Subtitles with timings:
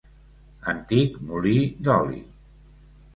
[0.71, 1.53] Antic molí
[1.89, 2.17] d'oli.